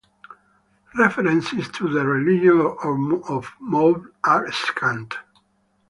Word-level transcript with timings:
References 0.97 1.69
to 1.73 1.87
the 1.87 2.03
religion 2.07 3.21
of 3.29 3.51
Moab 3.59 4.11
are 4.23 4.51
scant. 4.51 5.13